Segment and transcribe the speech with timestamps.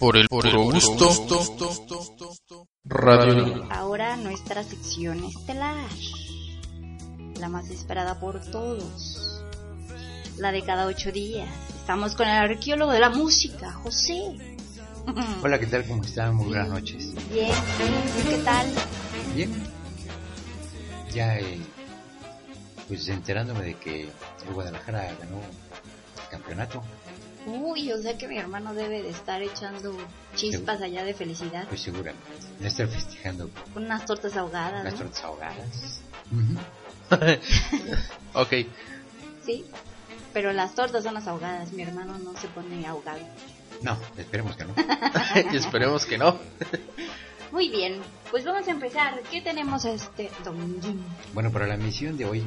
[0.00, 1.36] Por el puro gusto.
[2.84, 3.68] Radio.
[3.70, 5.76] Ahora nuestra sección estelar.
[7.38, 9.44] La más esperada por todos.
[10.38, 11.50] La de cada ocho días.
[11.76, 14.38] Estamos con el arqueólogo de la música, José.
[15.42, 15.84] Hola, ¿qué tal?
[15.84, 16.34] ¿Cómo están?
[16.34, 17.12] Muy buenas noches.
[17.30, 17.52] Bien,
[18.26, 18.66] ¿qué tal?
[19.34, 19.52] Bien.
[21.12, 21.60] Ya, eh,
[22.88, 26.82] pues enterándome de que el Guadalajara ganó el campeonato.
[27.46, 29.96] Uy, o sea que mi hermano debe de estar echando
[30.36, 31.66] chispas allá de felicidad.
[31.68, 32.26] Pues seguramente.
[32.58, 34.98] De estar festejando Con unas tortas ahogadas, las ¿no?
[35.00, 36.00] tortas ahogadas.
[38.34, 38.52] ok.
[39.44, 39.64] Sí,
[40.32, 41.72] pero las tortas son las ahogadas.
[41.72, 43.20] Mi hermano no se pone ahogado.
[43.82, 44.74] No, esperemos que no.
[45.54, 46.38] Esperemos que no.
[47.52, 49.20] Muy bien, pues vamos a empezar.
[49.30, 50.86] ¿Qué tenemos este domingo?
[51.32, 52.40] Bueno, para la misión de hoy,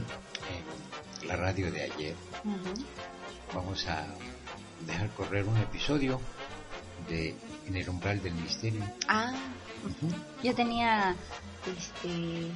[1.22, 2.84] en la radio de ayer, Ujú.
[3.54, 4.06] vamos a
[4.86, 6.20] dejar correr un episodio
[7.10, 7.36] de
[7.68, 8.84] En el umbral del misterio.
[9.08, 9.34] Ah,
[10.42, 11.16] ya tenía
[11.66, 12.52] este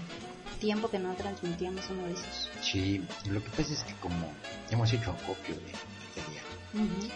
[0.60, 2.50] tiempo que no transmitíamos uno de esos.
[2.62, 4.32] Sí, lo que pasa es que como
[4.70, 5.72] hemos hecho acopio de
[6.16, 7.12] material,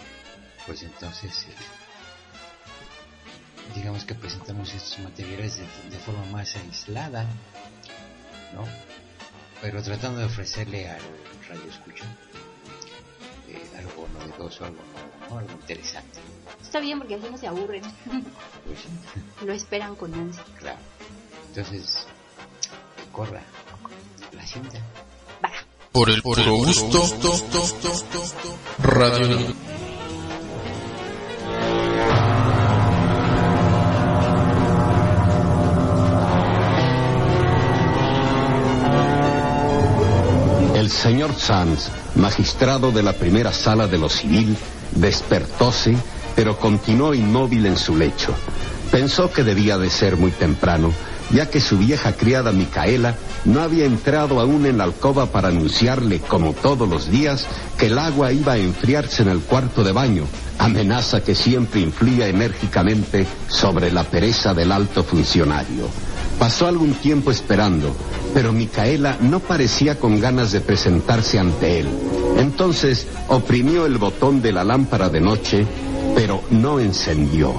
[0.66, 1.55] pues entonces eh,
[3.75, 7.25] digamos que presentamos estos materiales de, de forma más aislada,
[8.53, 8.66] ¿no?
[9.61, 11.02] Pero tratando de ofrecerle al
[11.49, 12.05] radio escucha
[13.53, 14.80] eh, algo novedoso, algo
[15.30, 15.38] ¿no?
[15.39, 16.19] algo interesante.
[16.61, 17.81] Está bien porque así no se aburren.
[17.81, 18.89] Pues sí,
[19.45, 20.43] Lo esperan con ansia.
[20.59, 20.80] claro.
[21.49, 22.08] Entonces,
[22.95, 23.41] que corra
[24.31, 24.80] la cinta.
[25.91, 27.02] Por el puro gusto.
[28.80, 29.25] Radio.
[29.25, 29.55] El
[41.02, 44.55] señor Sanz, magistrado de la primera sala de lo civil,
[44.91, 45.97] despertóse,
[46.35, 48.35] pero continuó inmóvil en su lecho.
[48.91, 50.91] Pensó que debía de ser muy temprano,
[51.31, 56.20] ya que su vieja criada Micaela no había entrado aún en la alcoba para anunciarle,
[56.20, 57.47] como todos los días,
[57.80, 60.26] que el agua iba a enfriarse en el cuarto de baño,
[60.59, 66.11] amenaza que siempre influía enérgicamente sobre la pereza del alto funcionario.
[66.41, 67.95] Pasó algún tiempo esperando,
[68.33, 71.87] pero Micaela no parecía con ganas de presentarse ante él.
[72.39, 75.67] Entonces oprimió el botón de la lámpara de noche,
[76.15, 77.53] pero no encendió.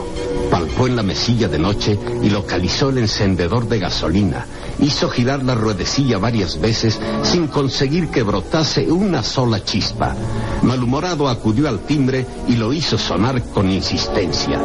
[0.52, 4.44] Palpó en la mesilla de noche y localizó el encendedor de gasolina.
[4.80, 10.14] Hizo girar la ruedecilla varias veces sin conseguir que brotase una sola chispa.
[10.60, 14.60] Malhumorado acudió al timbre y lo hizo sonar con insistencia.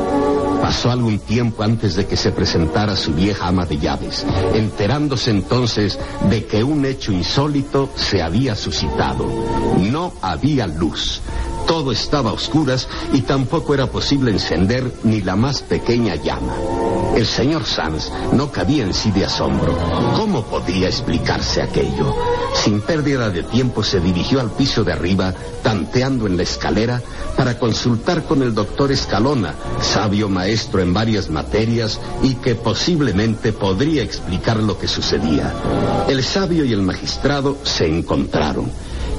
[0.61, 5.97] Pasó algún tiempo antes de que se presentara su vieja ama de llaves, enterándose entonces
[6.29, 9.25] de que un hecho insólito se había suscitado.
[9.79, 11.21] No había luz.
[11.67, 16.55] Todo estaba a oscuras y tampoco era posible encender ni la más pequeña llama.
[17.15, 19.77] El señor Sanz no cabía en sí de asombro.
[20.15, 22.15] ¿Cómo podía explicarse aquello?
[22.53, 27.01] Sin pérdida de tiempo se dirigió al piso de arriba, tanteando en la escalera,
[27.35, 34.03] para consultar con el doctor Escalona, sabio maestro en varias materias y que posiblemente podría
[34.03, 35.53] explicar lo que sucedía.
[36.07, 38.71] El sabio y el magistrado se encontraron.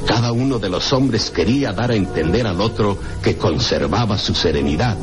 [0.07, 4.97] Cada uno de los hombres quería dar a entender al otro que conservaba su serenidad,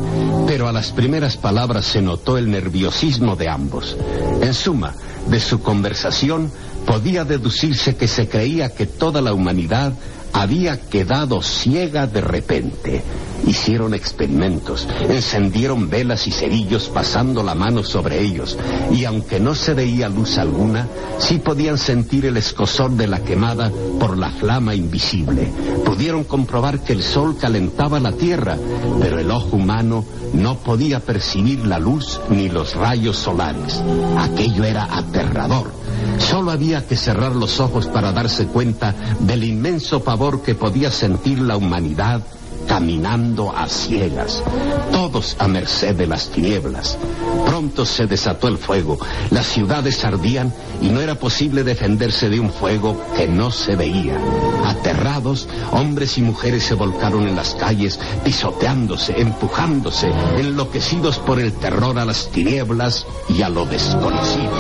[0.48, 3.96] pero a las primeras palabras se notó el nerviosismo de ambos.
[4.42, 4.94] En suma,
[5.28, 6.52] de su conversación
[6.86, 9.94] podía deducirse que se creía que toda la humanidad
[10.36, 13.04] había quedado ciega de repente.
[13.48, 18.58] Hicieron experimentos, encendieron velas y cerillos pasando la mano sobre ellos,
[18.92, 20.88] y aunque no se veía luz alguna,
[21.20, 25.48] sí podían sentir el escosor de la quemada por la flama invisible.
[25.86, 28.58] Pudieron comprobar que el sol calentaba la tierra,
[29.00, 30.04] pero el ojo humano
[30.34, 33.82] no podía percibir la luz ni los rayos solares.
[34.18, 35.85] Aquello era aterrador.
[36.18, 41.40] Solo había que cerrar los ojos para darse cuenta del inmenso pavor que podía sentir
[41.40, 42.22] la humanidad
[42.68, 44.44] caminando a ciegas,
[44.92, 46.98] todos a merced de las tinieblas.
[47.46, 48.98] Pronto se desató el fuego,
[49.32, 54.18] las ciudades ardían y no era posible defenderse de un fuego que no se veía.
[54.66, 61.98] Aterrados, hombres y mujeres se volcaron en las calles, pisoteándose, empujándose, enloquecidos por el terror
[62.00, 64.52] a las tinieblas y a lo desconocido.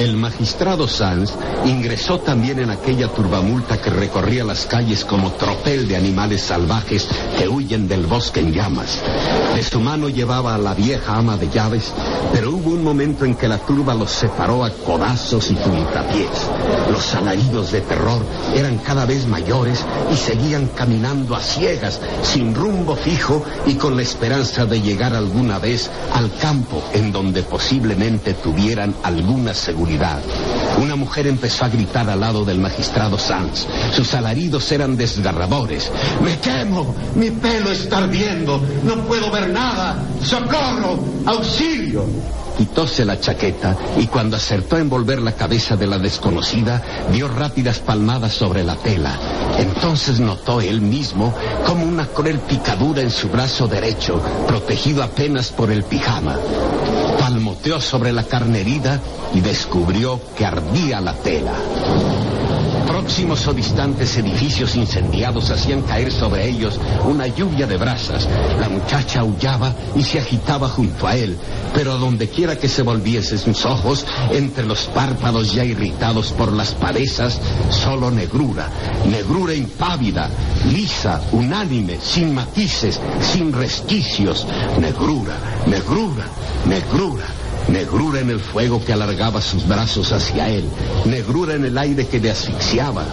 [0.00, 1.30] El magistrado Sanz
[1.66, 7.06] ingresó también en aquella turbamulta que recorría las calles como tropel de animales salvajes
[7.36, 8.98] que huyen del bosque en llamas.
[9.54, 11.92] De su mano llevaba a la vieja ama de llaves,
[12.32, 16.48] pero hubo un momento en que la turba los separó a codazos y puntapiés.
[16.90, 18.22] Los alaridos de terror
[18.56, 24.02] eran cada vez mayores y seguían caminando a ciegas, sin rumbo fijo y con la
[24.02, 29.89] esperanza de llegar alguna vez al campo en donde posiblemente tuvieran alguna seguridad.
[30.80, 33.66] Una mujer empezó a gritar al lado del magistrado Sanz.
[33.92, 35.90] Sus alaridos eran desgarradores.
[36.22, 36.94] ¡Me quemo!
[37.16, 38.62] ¡Mi pelo está ardiendo!
[38.84, 40.02] ¡No puedo ver nada!
[40.22, 40.98] ¡Socorro!
[41.26, 42.04] ¡Auxilio!
[42.56, 47.78] Quitóse la chaqueta y cuando acertó a envolver la cabeza de la desconocida, dio rápidas
[47.78, 49.18] palmadas sobre la tela.
[49.58, 51.34] Entonces notó él mismo
[51.66, 56.36] como una cruel picadura en su brazo derecho, protegido apenas por el pijama.
[57.30, 59.00] Palmoteó sobre la carne herida
[59.32, 61.52] y descubrió que ardía la tela.
[63.00, 68.28] Próximos o distantes edificios incendiados hacían caer sobre ellos una lluvia de brasas.
[68.60, 71.34] La muchacha aullaba y se agitaba junto a él,
[71.72, 76.74] pero donde quiera que se volviese sus ojos, entre los párpados ya irritados por las
[76.74, 78.68] padezas, solo negrura,
[79.06, 80.28] negrura impávida,
[80.70, 84.46] lisa, unánime, sin matices, sin resquicios,
[84.78, 86.26] negrura, negrura,
[86.66, 87.39] negrura.
[87.70, 90.64] Negrura en el fuego que alargaba sus brazos hacia él.
[91.04, 93.04] Negrura en el aire que le asfixiaba.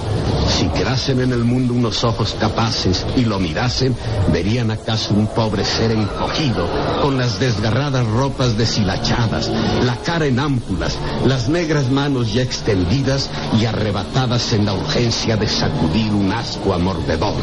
[0.50, 3.95] Si quedasen en el mundo unos ojos capaces y lo mirasen,
[4.31, 6.68] verían acaso un pobre ser encogido,
[7.01, 9.51] con las desgarradas ropas deshilachadas,
[9.83, 13.30] la cara en ámpulas, las negras manos ya extendidas
[13.60, 17.36] y arrebatadas en la urgencia de sacudir un asco amordedor.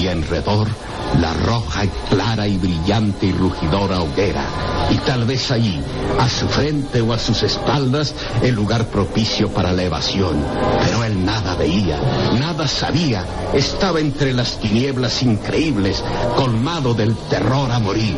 [0.00, 0.68] Y enredor,
[1.18, 4.44] la roja, clara y brillante y rugidora hoguera.
[4.90, 5.80] Y tal vez allí,
[6.18, 10.44] a su frente o a sus espaldas, el lugar propicio para la evasión.
[10.84, 11.98] Pero él nada veía,
[12.38, 13.24] nada sabía.
[13.54, 16.02] Estaba entre las tinieblas increíbles,
[16.36, 18.16] colmado del terror a morir.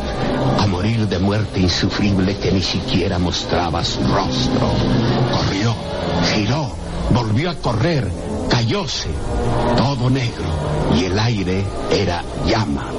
[0.59, 4.71] A morir de muerte insufrible que ni siquiera mostraba su rostro.
[5.31, 5.75] Corrió,
[6.33, 6.75] giró,
[7.11, 8.09] volvió a correr,
[8.49, 9.09] cayóse,
[9.77, 10.45] todo negro,
[10.95, 12.91] y el aire era llama.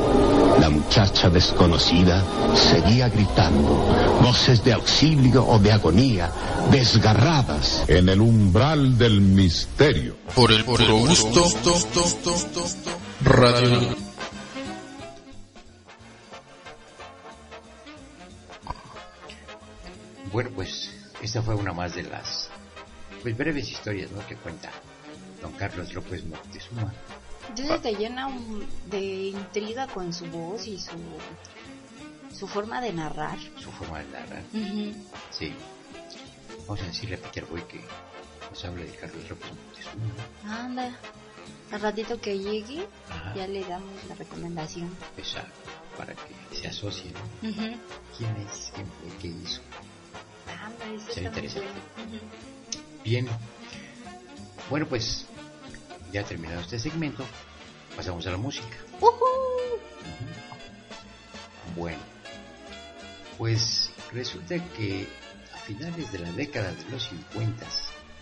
[0.61, 2.23] La muchacha desconocida
[2.55, 3.69] seguía gritando,
[4.23, 6.31] voces de auxilio o de agonía,
[6.70, 7.85] desgarradas.
[7.88, 10.17] En el umbral del misterio.
[10.35, 11.44] Por el puro gusto.
[13.23, 13.96] Radio.
[20.32, 20.91] Bueno, pues
[21.23, 22.49] esta fue una más de las
[23.23, 24.26] pues, breves historias ¿no?
[24.26, 24.70] que cuenta
[25.44, 26.91] don Carlos López Moctezuma.
[27.55, 28.99] Dice que llena un- de
[29.29, 30.96] intriga con su voz y su,
[32.35, 33.38] su forma de narrar.
[33.61, 34.43] Su forma de narrar.
[35.31, 35.52] Sí.
[36.67, 37.79] Vamos a decirle a Peter Boy que
[38.50, 40.14] nos hable de Carlos López Moctezuma.
[40.64, 40.96] Anda,
[41.73, 43.35] al ratito que llegue, Ajá.
[43.37, 44.88] ya le damos la recomendación.
[45.19, 45.44] Esa,
[45.99, 47.12] para que se asocie.
[47.43, 48.73] ¿Quién es?
[48.75, 49.19] ¿Quién fue?
[49.20, 49.61] ¿Qué hizo?
[50.49, 51.69] Anda, eso muy interesante.
[51.69, 52.19] Ujú.
[53.05, 53.29] Bien.
[54.70, 55.26] Bueno, pues
[56.14, 57.25] ya terminado este segmento,
[57.96, 58.76] pasamos a la música.
[59.00, 59.81] ¡Ujú!
[61.75, 61.99] Bueno,
[63.37, 65.08] pues resulta que
[65.52, 67.66] a finales de la década de los 50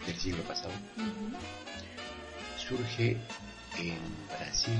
[0.06, 0.72] del siglo pasado
[2.56, 3.18] surge
[3.76, 3.98] en
[4.38, 4.78] Brasil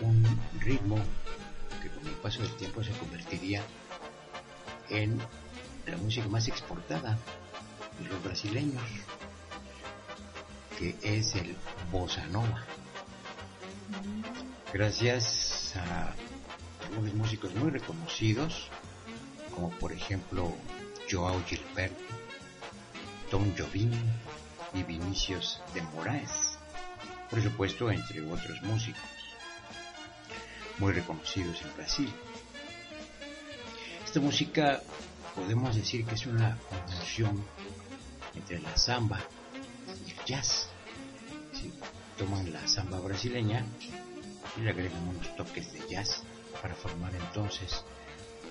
[0.00, 0.24] un
[0.60, 0.96] ritmo
[1.82, 3.62] que con el paso del tiempo se convertiría
[4.88, 5.18] en
[5.86, 7.18] la música más exportada
[8.00, 8.82] de los brasileños,
[10.78, 11.56] que es el
[11.90, 12.64] bossa nova.
[14.72, 16.14] Gracias a
[16.86, 18.68] algunos músicos muy reconocidos,
[19.52, 20.54] como por ejemplo
[21.10, 22.00] Joao Gilberto,
[23.30, 23.90] Tom Jobim
[24.72, 26.58] y Vinicius de Moraes,
[27.28, 29.02] por supuesto entre otros músicos
[30.78, 32.12] muy reconocidos en Brasil.
[34.04, 34.80] Esta música
[35.34, 37.44] podemos decir que es una conjunción
[38.34, 39.20] entre la samba
[40.06, 40.67] y el jazz.
[41.58, 41.72] Sí,
[42.16, 43.64] toman la samba brasileña
[44.56, 46.22] y le agregan unos toques de jazz
[46.62, 47.84] para formar entonces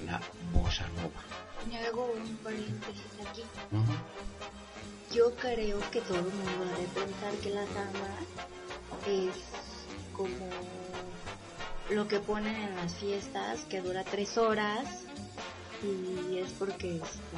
[0.06, 0.20] la
[0.52, 1.24] bossa nova.
[1.70, 3.44] Me hago un paréntesis aquí.
[5.14, 8.14] Yo creo que todo el mundo debe pensar que la samba
[9.08, 9.36] es
[10.14, 10.50] como
[11.90, 15.06] lo que ponen en las fiestas que dura tres horas
[15.82, 17.38] y es porque este,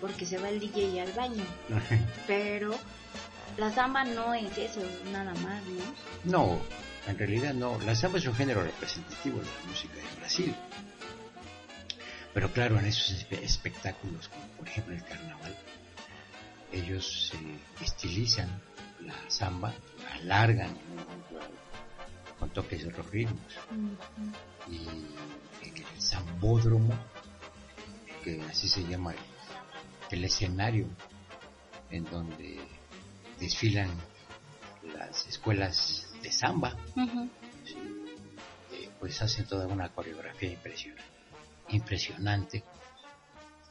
[0.00, 1.44] porque se va el DJ al baño.
[2.26, 2.74] Pero
[3.58, 4.80] la samba no es eso,
[5.12, 5.62] nada más,
[6.24, 6.34] ¿no?
[6.54, 6.60] No,
[7.06, 7.78] en realidad no.
[7.80, 10.54] La samba es un género representativo de la música de Brasil.
[12.34, 15.56] Pero claro, en esos espe- espectáculos, como por ejemplo el carnaval,
[16.72, 18.48] ellos eh, estilizan
[19.04, 19.72] la samba,
[20.24, 20.76] la alargan
[22.38, 23.40] con toques de otros ritmos.
[24.70, 24.86] Y
[25.66, 26.92] en el zambódromo,
[28.22, 30.86] que así se llama el, el escenario
[31.90, 32.60] en donde
[33.38, 33.90] desfilan
[34.94, 36.76] las escuelas de samba.
[38.72, 41.04] Eh, pues hacen toda una coreografía impresionante,
[41.68, 42.64] impresionante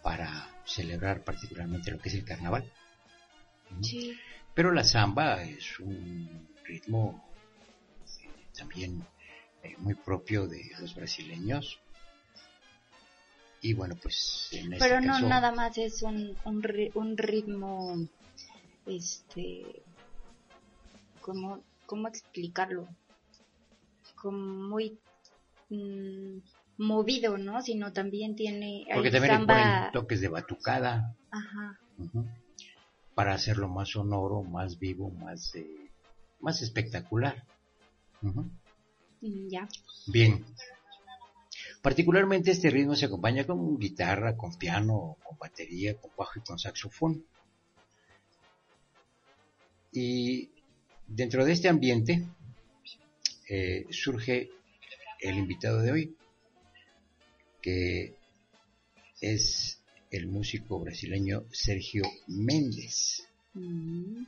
[0.02, 2.72] para celebrar particularmente lo que es el carnaval.
[3.82, 4.18] Sí.
[4.54, 7.24] Pero la samba es un ritmo
[8.24, 9.06] eh, también
[9.64, 11.80] eh, muy propio de los brasileños.
[13.62, 18.08] Y bueno, pues en este Pero no caso, nada más es un, un, un ritmo,
[18.88, 19.84] este,
[21.22, 22.88] ¿cómo, cómo explicarlo?
[24.16, 24.98] Como muy
[25.70, 26.40] mm,
[26.78, 27.62] movido, ¿no?
[27.62, 31.80] Sino también tiene porque también le ponen samba, toques de batucada ajá,
[33.14, 35.92] para hacerlo más sonoro, más vivo, más, eh,
[36.40, 37.44] más espectacular.
[38.22, 39.68] Mm, ya,
[40.08, 40.46] Bien.
[41.82, 46.60] Particularmente este ritmo se acompaña con guitarra, con piano, con batería, con bajo y con
[46.60, 47.24] saxofón.
[50.00, 50.52] Y
[51.08, 52.24] dentro de este ambiente
[53.50, 54.52] eh, surge
[55.20, 56.16] el invitado de hoy,
[57.60, 58.14] que
[59.20, 63.28] es el músico brasileño Sergio Méndez.
[63.56, 64.26] Mm.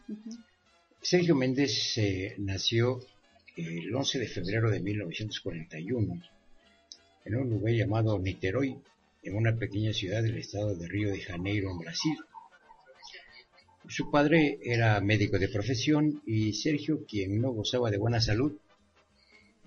[1.03, 3.05] Sergio Méndez eh, nació
[3.55, 6.19] el 11 de febrero de 1941
[7.25, 8.75] en un lugar llamado Niterói,
[9.21, 12.17] en una pequeña ciudad del estado de Río de Janeiro, en Brasil.
[13.87, 18.59] Su padre era médico de profesión y Sergio, quien no gozaba de buena salud,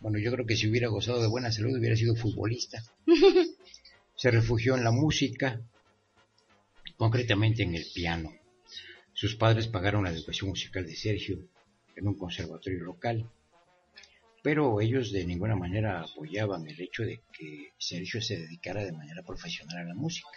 [0.03, 2.83] bueno, yo creo que si hubiera gozado de buena salud hubiera sido futbolista.
[4.17, 5.61] Se refugió en la música,
[6.97, 8.35] concretamente en el piano.
[9.13, 11.39] Sus padres pagaron la educación musical de Sergio
[11.95, 13.31] en un conservatorio local,
[14.43, 19.23] pero ellos de ninguna manera apoyaban el hecho de que Sergio se dedicara de manera
[19.23, 20.29] profesional a la música.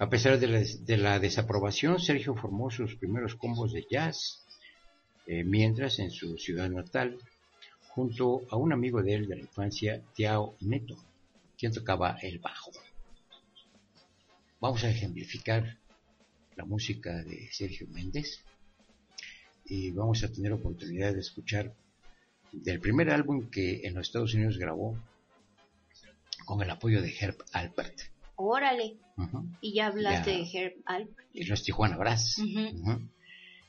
[0.00, 4.44] A pesar de la, de la desaprobación, Sergio formó sus primeros combos de jazz,
[5.26, 7.16] eh, mientras en su ciudad natal,
[7.88, 10.96] junto a un amigo de él de la infancia, Tiao Neto,
[11.56, 12.72] quien tocaba el bajo.
[14.60, 15.78] Vamos a ejemplificar
[16.56, 18.42] la música de Sergio Méndez
[19.66, 21.72] y vamos a tener oportunidad de escuchar
[22.50, 24.98] del primer álbum que en los Estados Unidos grabó
[26.44, 28.13] con el apoyo de Herb Alpert.
[28.36, 28.98] Órale,
[29.60, 30.38] y ya hablaste Ya.
[30.38, 32.40] de Herb Alp, Y los Tijuana Brass.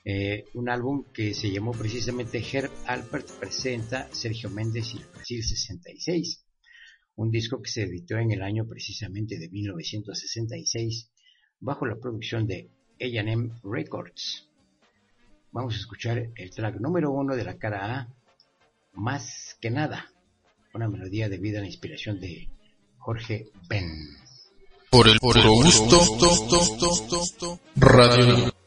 [0.08, 5.44] Eh, un álbum que se llamó precisamente Herb Alpert presenta Sergio Méndez y el Brasil
[5.44, 6.44] 66.
[7.16, 11.10] Un disco que se editó en el año precisamente de 1966
[11.60, 12.70] bajo la producción de
[13.02, 14.48] A&M Records.
[15.52, 18.14] Vamos a escuchar el track número uno de la cara A,
[18.94, 20.12] Más que nada,
[20.74, 22.48] una melodía debida a la inspiración de
[22.98, 23.90] Jorge Ben.
[24.96, 26.00] Por el puro gusto,
[27.76, 28.65] Radio.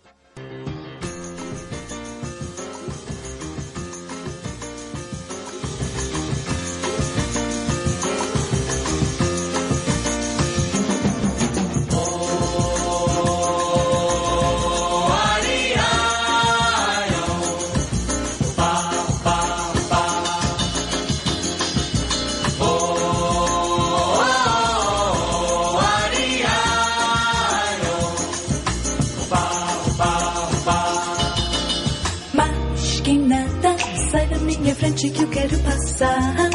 [34.98, 36.50] Frente que eu quero passar.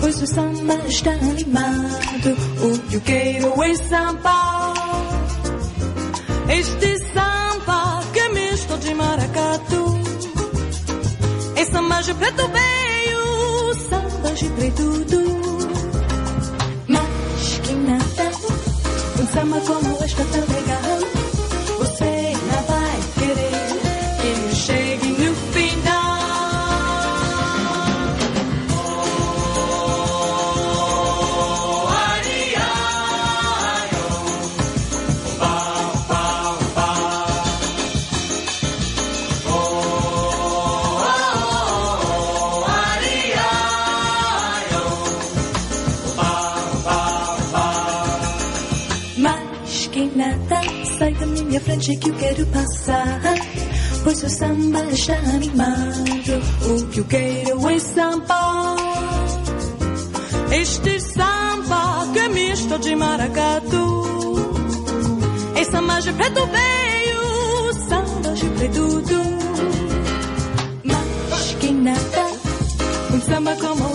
[0.00, 2.36] Pois o samba está animado.
[2.62, 4.74] O que eu quero é samba.
[6.48, 9.98] Este samba que é misto de maracatu.
[11.56, 15.38] É samba de preto veio, samba de preto du.
[16.88, 18.30] Mas que nada,
[19.20, 20.67] um samba como este é
[51.78, 53.20] frente que eu quero passar.
[54.02, 56.04] Pois o samba está animado.
[56.68, 58.76] O que eu quero é samba.
[60.50, 64.04] Este samba que é misto de maracatu.
[65.56, 68.88] Em samba de preto veio, samba de preto.
[70.84, 72.26] Mas quem nada,
[73.14, 73.87] um samba como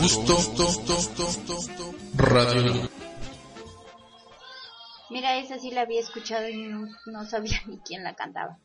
[0.00, 0.36] gusto.
[2.16, 2.88] Radio.
[5.10, 8.58] Mira, esa sí la había escuchado y no, no sabía ni quién la cantaba.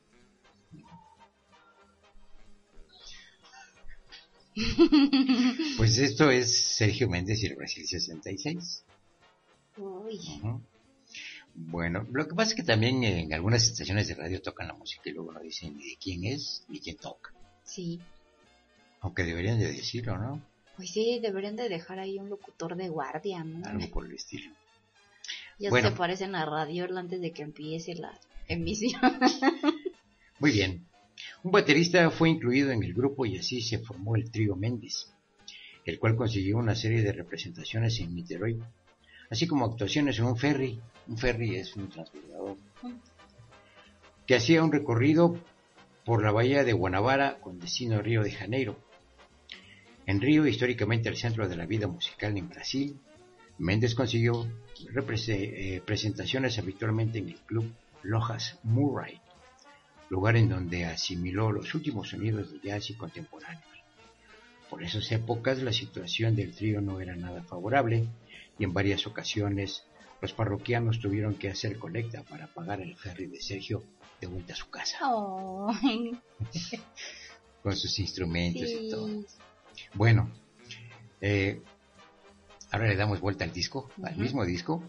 [5.78, 8.86] Pues esto es Sergio Méndez y el Brasil 66.
[9.78, 10.20] Uy.
[11.54, 15.10] Bueno, lo que pasa es que también en algunas estaciones de radio tocan la música
[15.10, 17.34] y luego no dicen ni de quién es ni quién toca.
[17.64, 18.00] sí.
[19.02, 20.42] Aunque deberían de decirlo, ¿no?
[20.76, 23.66] Pues sí, deberían de dejar ahí un locutor de guardia, ¿no?
[23.68, 24.52] Algo por el estilo.
[25.58, 25.90] Ya Bueno.
[25.90, 29.02] se parecen a Radio antes de que empiece la emisión.
[30.40, 30.86] Muy bien.
[31.44, 35.08] Un baterista fue incluido en el grupo y así se formó el trío Méndez,
[35.86, 38.60] el cual consiguió una serie de representaciones en Niterói,
[39.30, 40.78] así como actuaciones en un ferry.
[41.08, 42.58] Un ferry es un transbordador
[44.28, 45.38] que hacía un recorrido
[46.04, 48.78] por la bahía de Guanabara con destino a Río de Janeiro.
[50.08, 53.00] En Río, históricamente el centro de la vida musical en Brasil,
[53.58, 54.48] Méndez consiguió
[55.28, 59.20] eh, presentaciones habitualmente en el club Lojas Murray,
[60.10, 63.64] lugar en donde asimiló los últimos sonidos de jazz y contemporáneos.
[64.70, 68.08] Por esas épocas la situación del trío no era nada favorable
[68.60, 69.84] y en varias ocasiones
[70.22, 73.84] los parroquianos tuvieron que hacer colecta para pagar el ferry de Sergio
[74.22, 75.00] de vuelta a su casa
[77.64, 79.10] con sus instrumentos y todo.
[79.94, 80.32] Bueno,
[81.22, 81.62] eh,
[82.72, 84.84] ahora le damos vuelta al disco, al mismo disco,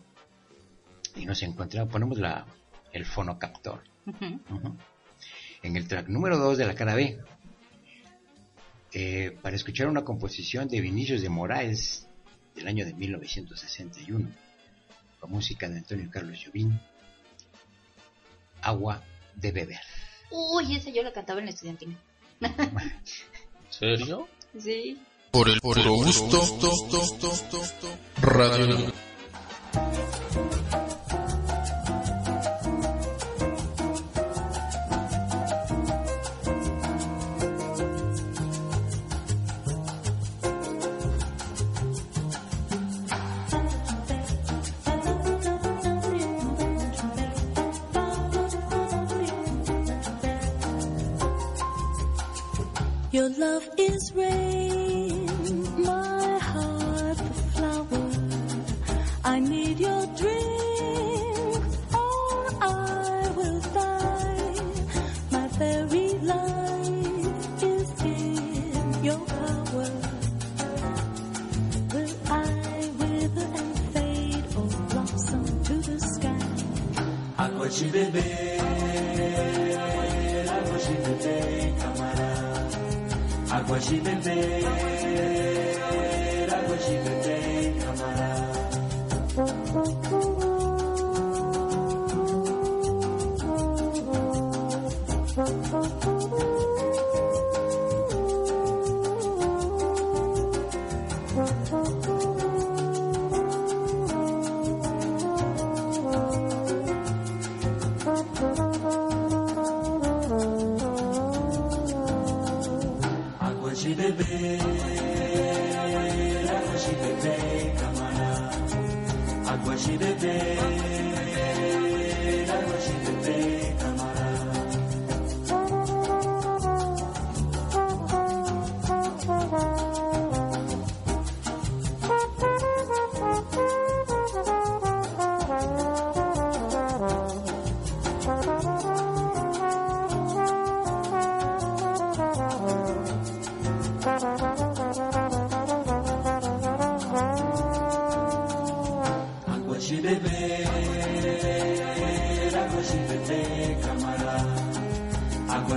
[1.14, 2.46] y nos encontramos, ponemos la,
[2.92, 3.82] el fonocaptor.
[5.62, 7.18] En el track número 2 de la cara B,
[8.92, 12.06] eh, para escuchar una composición de Vinicius de Moraes
[12.54, 14.30] del año de 1961,
[15.20, 16.78] con música de Antonio Carlos Jobim,
[18.62, 19.02] Agua
[19.35, 19.80] de Beber.
[20.30, 21.96] Uy, esa yo la cantaba en la estudiantina.
[23.70, 24.28] ¿Serio?
[24.59, 24.98] Sí.
[25.30, 26.42] Por el puro gusto.
[28.22, 28.92] Radio.
[53.16, 55.24] Your love is rain,
[55.83, 58.11] my heart a flower.
[59.24, 62.29] I need your drink, or
[62.61, 64.61] I will die.
[65.31, 69.90] My very life is in your power.
[71.94, 76.46] Will I wither and fade or blossom to the sky?
[77.38, 78.55] Água de
[83.66, 84.64] Água de beber,
[86.55, 88.36] água de beber, camarada.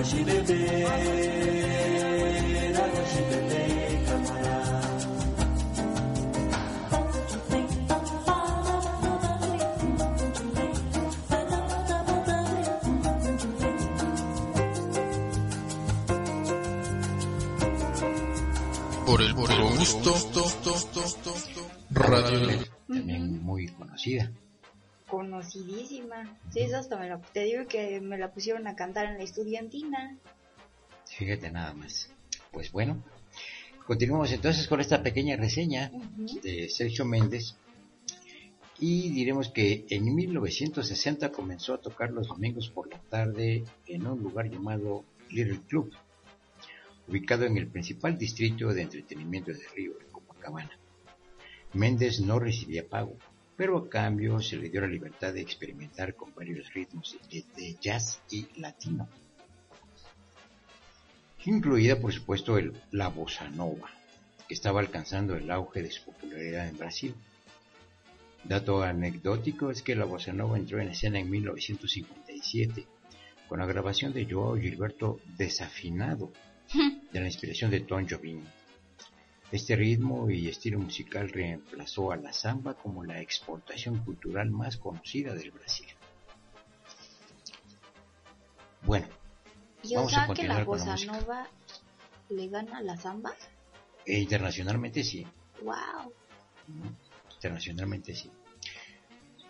[0.09, 0.85] Água de beber,
[2.77, 4.81] água de beber, camarada.
[19.05, 20.15] por el puro gusto,
[21.91, 24.31] radio, También muy conocida.
[26.51, 29.23] Sí, eso hasta me la, te digo que me la pusieron a cantar en la
[29.23, 30.17] estudiantina.
[31.07, 32.11] Fíjate nada más.
[32.51, 33.03] Pues bueno,
[33.85, 35.91] continuamos entonces con esta pequeña reseña
[36.43, 37.55] de Sergio Méndez.
[38.79, 44.23] Y diremos que en 1960 comenzó a tocar los domingos por la tarde en un
[44.23, 45.91] lugar llamado Little Club,
[47.07, 50.79] ubicado en el principal distrito de entretenimiento de Río, en Copacabana.
[51.73, 53.17] Méndez no recibía pago,
[53.59, 58.21] pero a cambio se le dio la libertad de experimentar con varios ritmos de, jazz
[58.31, 59.05] y latino,
[61.43, 63.89] incluida por supuesto el, la bossa nova,
[64.47, 67.13] que estaba alcanzando el auge de su popularidad en Brasil.
[68.45, 72.87] Dato anecdótico es que la bossa nova entró en escena en 1957
[73.49, 76.31] con la grabación de Joao Gilberto Desafinado,
[77.11, 78.41] de la inspiración de Tom Jobim.
[79.51, 85.33] Este ritmo y estilo musical reemplazó a la samba como la exportación cultural más conocida
[85.33, 85.87] del Brasil.
[88.85, 89.07] Bueno,
[89.83, 91.47] Y o Vamos a sea que la continuar bossa nova
[92.29, 93.33] le gana a la samba.
[94.05, 95.25] e internacionalmente sí,
[95.63, 96.13] Wow.
[97.35, 98.29] internacionalmente sí.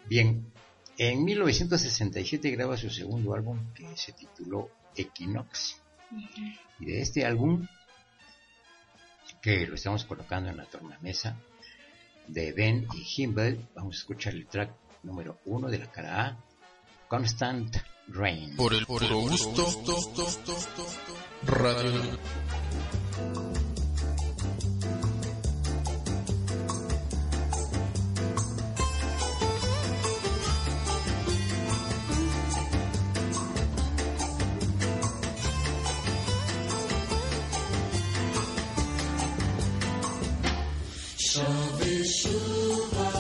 [0.07, 0.51] Bien,
[0.97, 5.81] en 1967 graba su segundo álbum que se tituló Equinox.
[6.79, 7.67] Y de este álbum,
[9.41, 11.35] que lo estamos colocando en la tornamesa
[12.27, 14.71] de Ben y Himbel, vamos a escuchar el track
[15.03, 16.37] número uno de la cara A,
[17.07, 17.75] Constant
[18.07, 18.55] Rain.
[18.55, 19.67] por el puro gusto,
[21.43, 22.19] radio,
[41.21, 41.83] Shove
[42.15, 43.11] Shuva,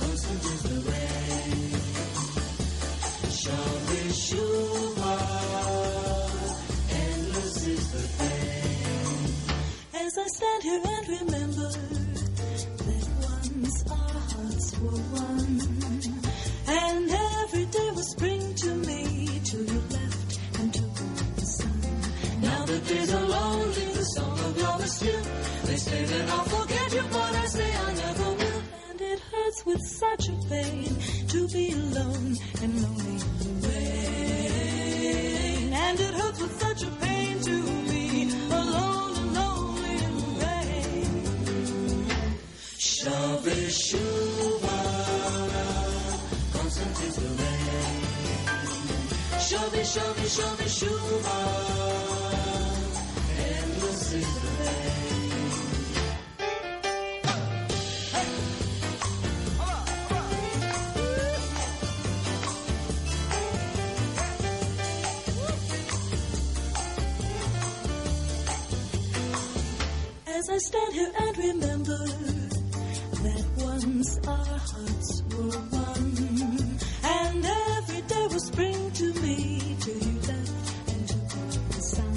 [0.00, 1.70] constant is the rain.
[3.30, 3.94] Shove
[4.24, 5.14] Shuva,
[6.90, 9.30] endless is the pain.
[9.94, 15.73] As I stand here and remember that once our hearts were one.
[29.66, 30.96] It with such a pain
[31.28, 34.92] to be alone and lonely in rain.
[35.72, 41.26] And it hurts with such a pain to be alone and lonely in the rain.
[46.52, 48.02] Constant is the rain.
[49.40, 51.38] Shove, shove, shove, shuba,
[53.38, 54.93] endless is the rain.
[70.74, 71.98] Stand here and remember
[73.24, 80.14] that once our hearts were one, and every day was spring to me till you
[80.30, 82.14] left and took the sun.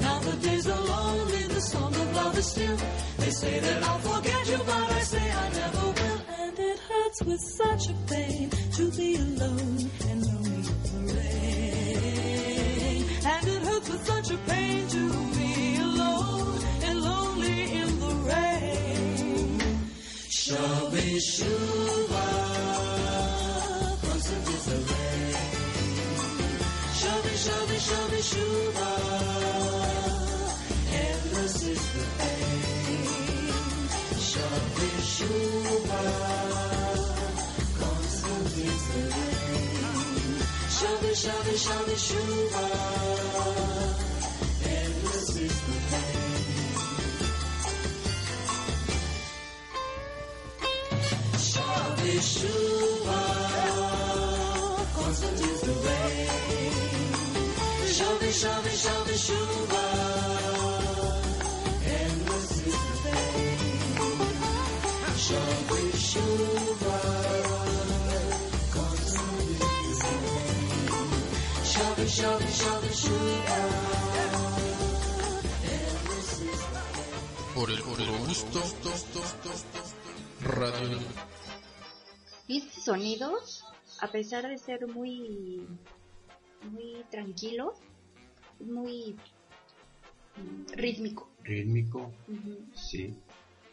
[0.00, 2.76] Now the days are lonely, the song of love is still.
[3.18, 6.20] They say that I'll forget you, but I say I never will.
[6.40, 10.62] And it hurts with such a pain to be alone and lonely
[10.96, 13.04] in the rain.
[13.32, 15.35] And it hurts with such a pain to
[20.46, 22.26] Shabby Shuba,
[24.00, 25.34] constant is the rain.
[26.94, 28.90] Shabby, shabby, Shuba,
[31.02, 33.06] endless is the pain.
[34.30, 36.02] Shabby Shuba,
[37.80, 40.38] constant is the rain.
[40.78, 41.12] Shabby,
[41.56, 42.66] shabby, Shuba,
[44.62, 46.35] endless is the pain.
[58.40, 59.84] Shabby, shabby Shuba,
[61.98, 63.58] endless is the pain.
[65.24, 66.98] Shabby Shuba,
[68.76, 69.40] constant
[69.90, 71.64] is the rain.
[71.66, 72.10] Shabby,
[77.54, 78.60] Por el puro gusto.
[80.42, 80.98] Radio.
[82.48, 83.32] Y este sonido,
[84.02, 85.66] a pesar de ser muy,
[86.70, 87.95] muy tranquilo, es
[88.60, 89.16] muy
[90.74, 91.30] rítmico.
[91.42, 92.12] Rítmico,
[92.74, 93.14] sí.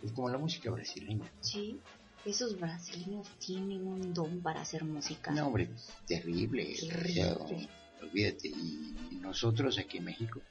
[0.03, 1.31] Es como la música brasileña.
[1.39, 1.79] Sí,
[2.25, 5.31] esos brasileños tienen un don para hacer música.
[5.31, 5.69] No, hombre,
[6.05, 6.75] terrible.
[6.79, 7.31] Terrible.
[7.33, 7.69] o sea,
[8.01, 8.49] olvídate.
[8.49, 10.41] Y nosotros aquí en México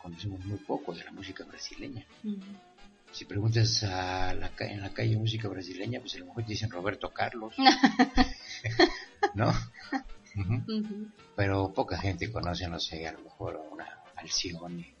[0.00, 2.04] conocemos muy poco de la música brasileña.
[3.12, 6.70] Si preguntas a la, en la calle música brasileña, pues a lo mejor te dicen
[6.70, 7.54] Roberto Carlos.
[9.34, 9.52] ¿No?
[11.36, 14.94] Pero poca gente conoce, no sé, a lo mejor a una Alcione,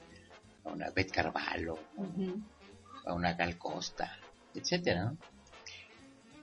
[0.64, 1.78] a una Bet Carvalho,
[3.06, 4.18] a una Gal Costa,
[4.54, 5.16] etcétera, ¿no?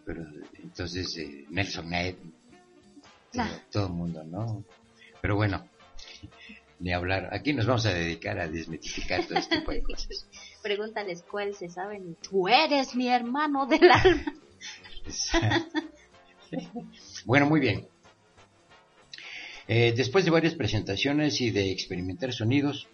[0.06, 0.26] Pero
[0.64, 2.16] entonces eh, Nelson Ned,
[3.32, 4.64] todo, todo el mundo, ¿no?
[5.22, 5.68] Pero bueno,
[6.80, 7.30] ni hablar.
[7.34, 10.28] Aquí nos vamos a dedicar a desmitificar todo este tipo de cosas.
[10.64, 12.16] Pregúntales cuál se saben.
[12.22, 14.34] Tú eres mi hermano del alma.
[17.26, 17.88] bueno, muy bien.
[19.72, 22.88] Eh, después de varias presentaciones y de experimentar sonidos,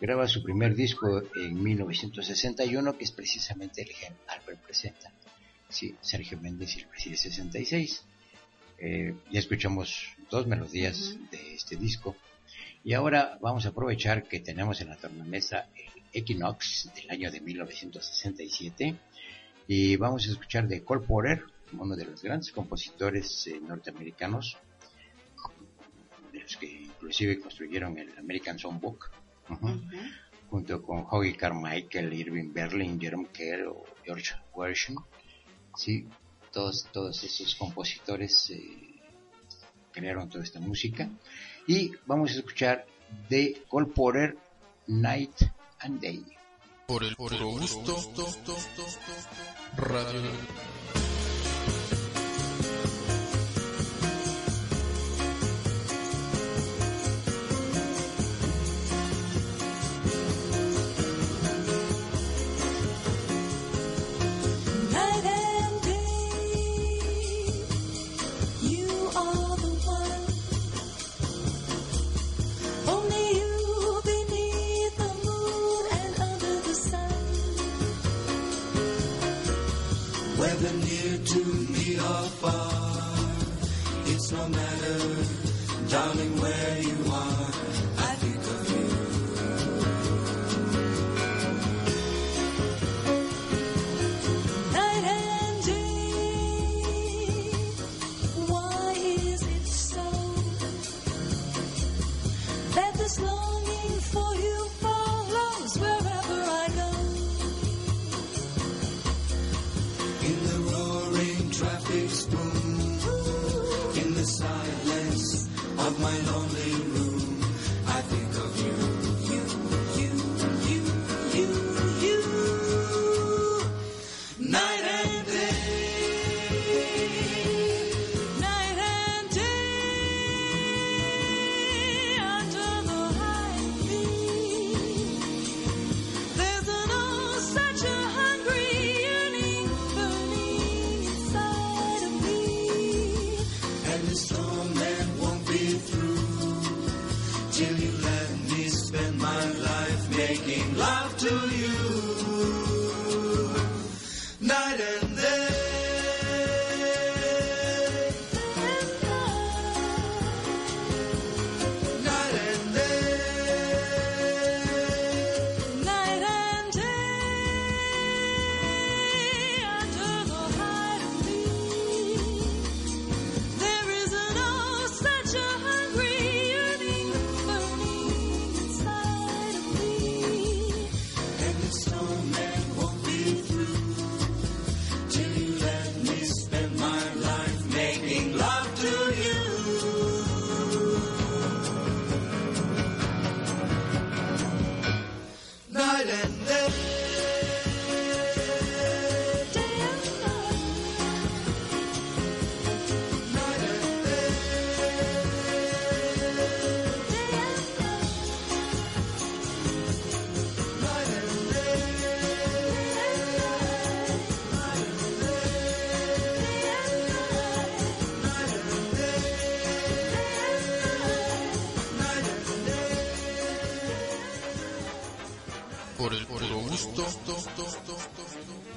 [0.00, 5.12] graba su primer disco en 1961, que es precisamente el Gen Albert presenta.
[5.68, 8.04] Sí, Sergio Méndez y el Preside 66.
[8.78, 12.14] Eh, ya escuchamos dos melodías de este disco.
[12.84, 17.40] Y ahora vamos a aprovechar que tenemos en la tornamesa el Equinox del año de
[17.40, 18.94] 1967
[19.66, 24.58] y vamos a escuchar de Cole Porter, uno de los grandes compositores eh, norteamericanos,
[26.54, 29.10] los que inclusive construyeron el American Songbook,
[29.48, 29.80] ujú, Ujú.
[30.50, 34.98] junto con Hoagy Carmichael, Irving Berlin, Jerome Kerr o George Gershwin.
[35.76, 36.06] Sí,
[36.52, 39.00] todos, todos esos compositores eh,
[39.92, 41.08] crearon toda esta música.
[41.66, 42.86] Y vamos a escuchar
[43.28, 44.36] de Cole Porter,
[44.86, 45.34] Night
[45.80, 46.24] and Day.
[46.86, 47.96] Por el puro gusto.
[49.76, 50.20] Radio.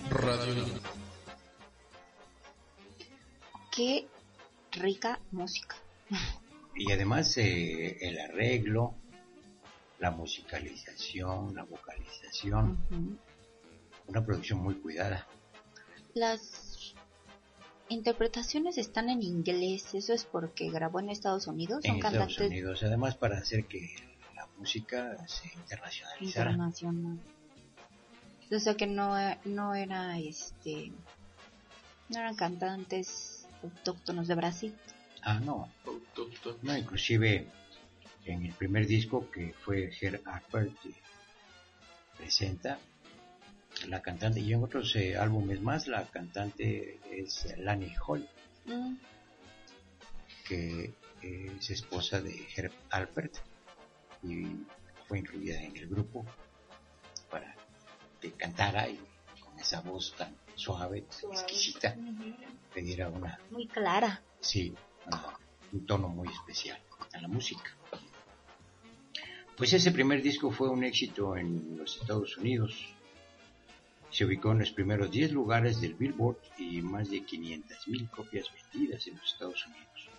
[0.10, 0.54] Radio
[3.76, 4.08] Qué
[4.72, 5.76] rica música.
[6.76, 8.96] Y además eh, el arreglo,
[10.00, 13.18] la musicalización, la vocalización, Ujú.
[14.08, 15.28] una producción muy cuidada.
[16.14, 16.96] Las
[17.90, 22.84] interpretaciones están en inglés, eso es porque grabó en Estados Unidos, en Estados cantantes Unidos,
[22.84, 23.96] además para hacer que
[24.36, 26.52] la música se internacionalizara.
[26.52, 27.37] internacionales.
[28.52, 30.92] O sea que no, no era este
[32.10, 34.76] no eran cantantes autóctonos de Brasil.
[35.22, 35.70] Ah, no,
[36.62, 37.48] no, inclusive
[38.26, 40.22] en el primer disco que fue Her
[40.82, 40.94] que
[42.18, 42.80] presenta
[43.88, 48.28] la cantante y en otros eh, álbumes más la cantante es Lani Hall
[48.68, 48.98] Mm,
[50.46, 53.34] que es esposa de Herb Alpert
[54.24, 54.46] y
[55.08, 56.26] fue incluida en el grupo
[57.32, 57.56] para
[58.20, 59.00] que cantara y
[59.40, 61.96] con esa voz tan suave, tan exquisita,
[62.76, 64.22] diera una, Muy clara.
[64.40, 64.74] sí,
[65.06, 65.38] una-
[65.74, 66.80] un tono muy especial
[67.14, 67.76] a la música.
[69.56, 72.94] Pues ese primer disco fue un éxito en los Estados Unidos.
[74.12, 79.08] Se ubicó en los primeros 10 lugares del Billboard y más de 500.000 copias vendidas
[79.08, 80.10] en los Estados Unidos.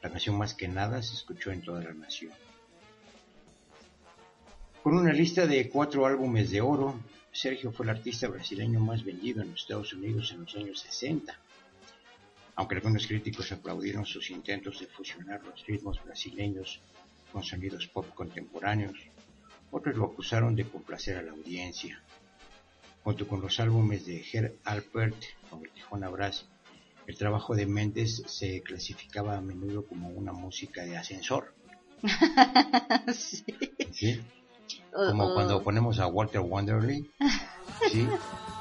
[0.00, 2.32] La canción más que nada se escuchó en toda la nación.
[4.82, 6.98] Con una lista de cuatro álbumes de oro,
[7.30, 11.38] Sergio fue el artista brasileño más vendido en los Estados Unidos en los años 60.
[12.56, 16.80] Aunque algunos críticos aplaudieron sus intentos de fusionar los ritmos brasileños
[17.30, 18.98] con sonidos pop contemporáneos,
[19.70, 22.02] otros lo acusaron de complacer a la audiencia.
[23.04, 25.14] Junto con los álbumes de Herb Alpert
[25.48, 26.48] con el Tijuana Brass,
[27.06, 31.54] el trabajo de Méndez se clasificaba a menudo como una música de ascensor.
[33.12, 33.44] Sí.
[33.92, 34.20] ¿sí?
[34.92, 37.10] Como cuando ponemos a Walter Wanderley,
[37.90, 38.06] ¿sí?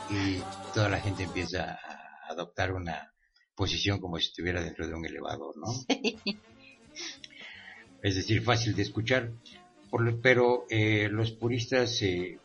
[0.10, 0.41] Y
[0.74, 3.12] toda la gente empieza a adoptar una
[3.56, 5.67] posición como si estuviera dentro de un elevador, ¿no?
[8.02, 9.32] Es decir, fácil de escuchar,
[9.89, 12.39] por lo- pero eh, los puristas eh,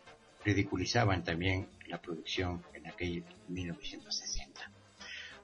[0.44, 4.70] ridiculizaban también la producción en aquel 1960.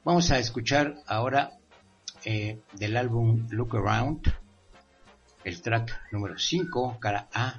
[0.05, 1.53] Vamos a escuchar ahora
[2.25, 4.33] eh, del álbum Look Around,
[5.45, 7.59] el track número 5, cara A,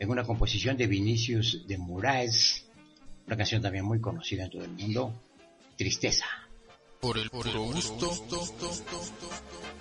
[0.00, 2.66] en una composición de Vinicius de Moraes,
[3.26, 5.22] una canción también muy conocida en todo el mundo,
[5.76, 6.24] Tristeza.
[7.00, 8.10] por el puro gusto,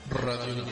[0.10, 0.66] Radio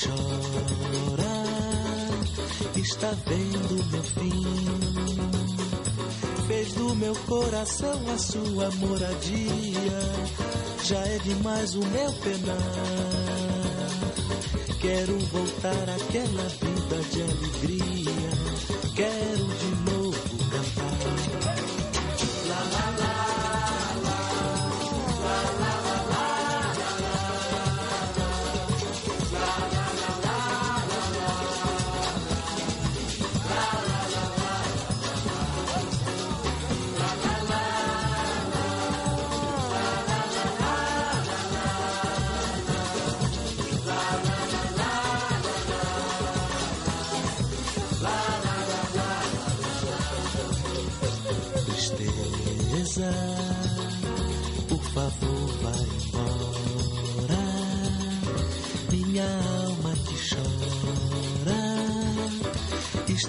[0.00, 1.36] chora
[2.78, 4.44] está vendo meu fim.
[6.46, 10.00] Fez do meu coração a sua moradia.
[10.84, 12.56] Já é demais o meu penar.
[14.80, 18.30] Quero voltar àquela vida de alegria.
[18.94, 19.95] Quero de novo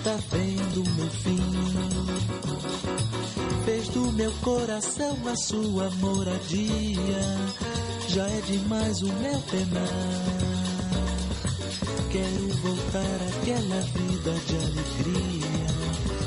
[0.08, 1.38] está vendo meu fim.
[3.66, 7.22] Fez do meu coração a sua moradia.
[8.08, 9.90] Já é demais o meu penar.
[12.10, 15.68] Quero voltar àquela vida de alegria.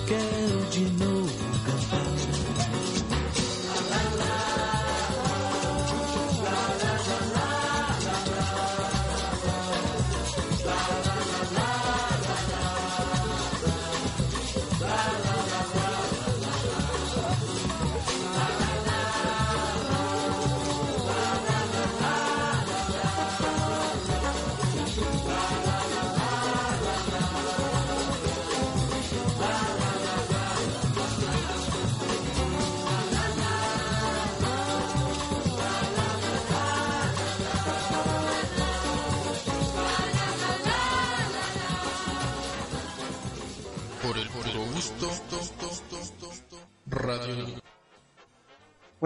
[0.06, 1.32] Quero de novo
[1.64, 2.09] cantar.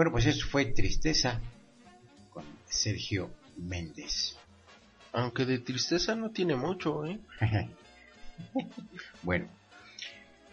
[0.05, 1.41] Bueno, pues eso fue Tristeza
[2.29, 4.37] con Sergio Méndez.
[5.11, 7.19] Aunque de tristeza no tiene mucho, ¿eh?
[9.23, 9.47] bueno,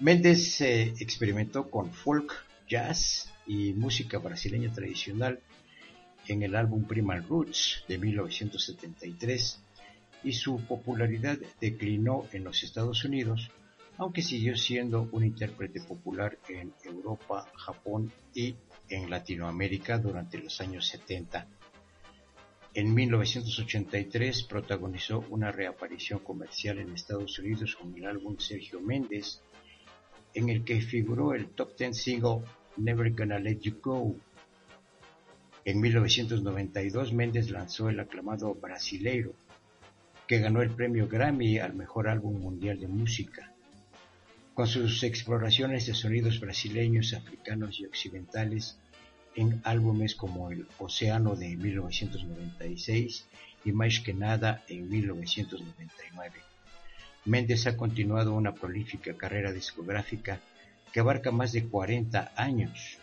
[0.00, 2.32] Méndez eh, experimentó con folk,
[2.66, 5.38] jazz y música brasileña tradicional
[6.28, 9.60] en el álbum Primal Roots de 1973
[10.24, 13.50] y su popularidad declinó en los Estados Unidos,
[13.98, 18.54] aunque siguió siendo un intérprete popular en Europa, Japón y
[18.92, 21.46] en Latinoamérica durante los años 70.
[22.74, 29.40] En 1983 protagonizó una reaparición comercial en Estados Unidos con el álbum Sergio Méndez,
[30.34, 32.40] en el que figuró el top 10 single
[32.76, 34.16] Never Gonna Let You Go.
[35.64, 39.34] En 1992 Méndez lanzó el aclamado Brasileiro,
[40.26, 43.52] que ganó el premio Grammy al mejor álbum mundial de música.
[44.54, 48.78] Con sus exploraciones de sonidos brasileños, africanos y occidentales
[49.34, 53.26] en álbumes como El Océano de 1996
[53.64, 56.40] y Más que nada en 1999.
[57.24, 60.40] Méndez ha continuado una prolífica carrera discográfica
[60.92, 62.98] que abarca más de 40 años.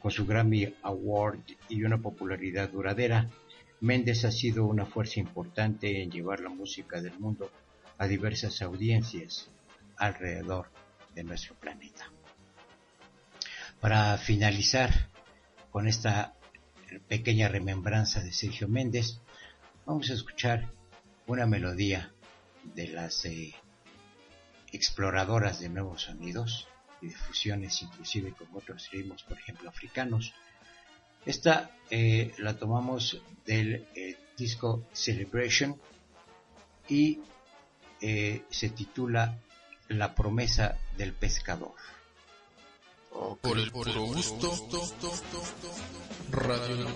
[0.00, 3.28] Con su Grammy Award y una popularidad duradera,
[3.80, 7.50] Méndez ha sido una fuerza importante en llevar la música del mundo
[7.98, 9.50] a diversas audiencias
[9.96, 10.70] alrededor
[11.14, 12.10] de nuestro planeta.
[13.80, 15.11] Para finalizar
[15.72, 16.34] con esta
[17.08, 19.18] pequeña remembranza de Sergio Méndez,
[19.86, 20.70] vamos a escuchar
[21.26, 22.12] una melodía
[22.74, 23.54] de las eh,
[24.70, 26.68] exploradoras de nuevos sonidos
[27.00, 30.34] y de fusiones inclusive con otros ritmos, por ejemplo, africanos.
[31.24, 35.80] Esta eh, la tomamos del eh, disco Celebration
[36.88, 37.20] y
[38.00, 39.38] se titula
[39.86, 41.76] La promesa del pescador.
[43.40, 44.50] Por el puro gusto.
[46.30, 46.86] Radio.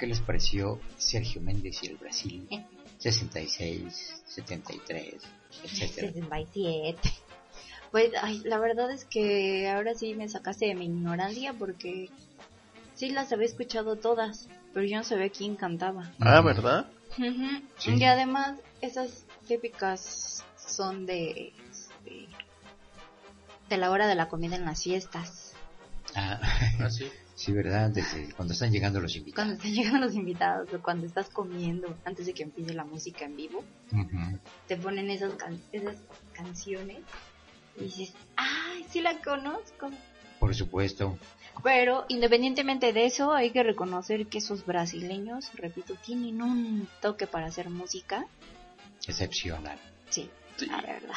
[0.00, 2.48] ¿Qué les pareció Sergio Méndez y el Brasil?
[2.98, 5.14] 66, 73,
[5.64, 6.12] etcétera.
[6.12, 6.98] 67.
[7.90, 12.08] Pues, ay, la verdad es que ahora sí me sacaste de mi ignorancia porque
[12.94, 16.10] sí las había escuchado todas, pero yo no sabía quién cantaba.
[16.20, 16.86] Ah, ¿verdad?
[17.78, 17.94] Sí.
[17.94, 22.28] Y además, esas típicas son de, este,
[23.68, 25.54] de la hora de la comida en las fiestas.
[26.14, 26.40] Ah,
[26.80, 27.10] Así.
[27.40, 27.90] sí, ¿verdad?
[27.90, 29.34] Desde cuando están llegando los invitados.
[29.46, 33.24] Cuando están llegando los invitados o cuando estás comiendo antes de que empiece la música
[33.24, 33.64] en vivo,
[34.68, 35.96] te ponen esas, can- esas
[36.32, 36.98] canciones
[37.78, 39.90] y dices, ¡ay, sí la conozco!
[40.38, 41.18] Por supuesto.
[41.62, 47.46] Pero independientemente de eso, hay que reconocer que esos brasileños, repito, tienen un toque para
[47.46, 48.24] hacer música.
[49.06, 49.78] Excepcional.
[50.08, 50.30] Sí,
[50.68, 51.14] la verdad.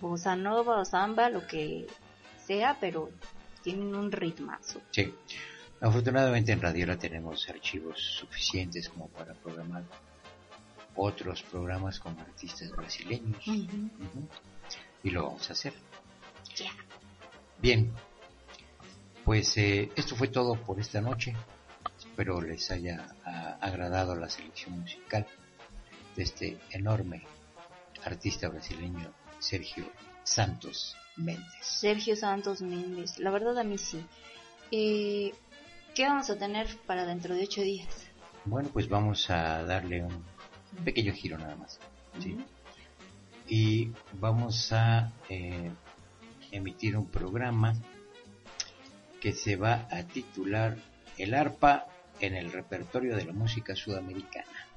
[0.00, 1.86] Bossa nova o samba, lo que
[2.46, 3.10] sea, pero
[3.64, 4.82] tienen un ritmazo.
[4.90, 5.12] Sí.
[5.80, 9.84] Afortunadamente en Radiola tenemos archivos suficientes como para programar
[10.96, 13.42] otros programas con artistas brasileños.
[15.02, 15.72] Y lo vamos a hacer.
[16.54, 16.70] Ya.
[17.60, 17.90] Bien.
[19.24, 21.34] Pues eh, esto fue todo por esta noche.
[21.98, 25.26] Espero les haya ah, agradado la selección musical
[26.14, 27.22] de este enorme
[28.04, 29.90] artista brasileño Sergio
[30.24, 31.44] Santos Méndez.
[31.60, 34.04] Sergio Santos Méndez, la verdad a mí sí.
[34.70, 35.32] Eh,
[35.94, 38.08] ¿Qué vamos a tener para dentro de ocho días?
[38.44, 40.24] Bueno, pues vamos a darle un
[40.84, 41.78] pequeño giro nada más.
[42.20, 42.36] ¿sí?
[43.46, 45.70] Y vamos a eh,
[46.50, 47.74] emitir un programa
[49.20, 50.76] que se va a titular
[51.16, 51.86] El arpa
[52.20, 54.68] en el repertorio de la música sudamericana.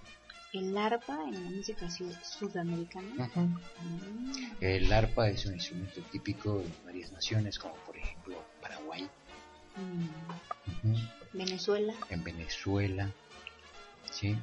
[0.53, 3.29] El arpa en la música su- sudamericana.
[3.35, 4.31] Mm,
[4.61, 9.07] El arpa es un instrumento típico de varias naciones, como por ejemplo Paraguay,
[9.75, 10.95] mm,
[11.37, 11.93] Venezuela.
[12.09, 13.11] en Venezuela,
[14.11, 14.35] ¿sí?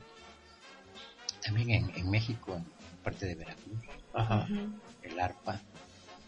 [1.43, 2.65] también en, en México, en
[3.03, 3.79] parte de Veracruz.
[5.03, 5.61] El arpa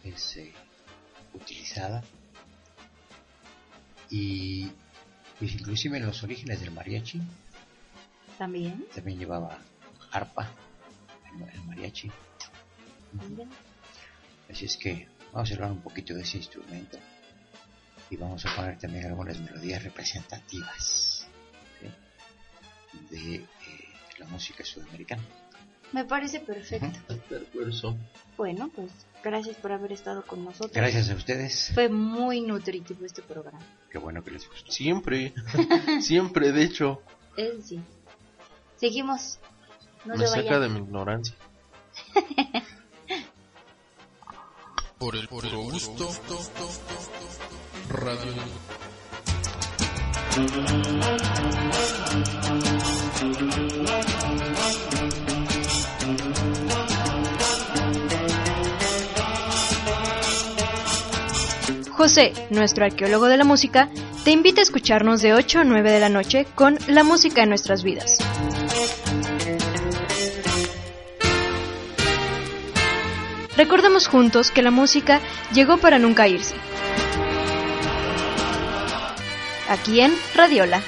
[0.05, 0.53] es eh,
[1.33, 2.03] utilizada.
[4.11, 4.71] Y
[5.39, 7.21] pues inclusive en los orígenes del mariachi
[8.39, 8.85] También.
[8.95, 9.59] también llevaba
[10.13, 10.51] arpa
[11.55, 12.11] el, mariachi
[13.29, 13.45] Mira.
[14.51, 16.99] así es que vamos a hablar un poquito de ese instrumento
[18.11, 21.27] y vamos a poner también algunas melodías representativas
[21.81, 23.15] ¿sí?
[23.15, 23.45] de eh,
[24.19, 25.23] la música sudamericana
[25.93, 26.87] Me parece perfecto.
[28.37, 28.91] Bueno, pues
[29.25, 30.73] gracias por haber estado con nosotros.
[30.73, 33.59] gracias a ustedes Fue muy nutritivo este programa.
[33.91, 35.33] qué bueno que les gustó Siempre.
[36.01, 37.03] Siempre, de hecho.
[37.37, 37.81] Es sí.
[38.77, 39.39] Seguimos.
[40.05, 40.61] No me se saca vayan.
[40.63, 41.35] de mi ignorancia.
[44.99, 46.09] Por el puro gusto.
[47.91, 48.33] Radio.
[61.91, 63.89] José, nuestro arqueólogo de la música,
[64.25, 67.49] te invita a escucharnos de 8 a 9 de la noche con La música en
[67.49, 68.19] nuestras vidas.
[73.57, 75.21] Recordemos juntos que la música
[75.53, 76.55] llegó para nunca irse.
[79.69, 80.83] Aquí en Radiola